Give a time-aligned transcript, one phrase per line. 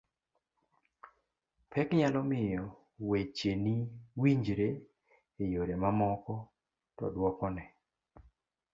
[1.71, 2.63] pek nyalo miyo
[3.09, 3.75] weche ni
[4.21, 4.67] winjre
[5.43, 6.33] e yore mamoko
[6.97, 7.63] to duokone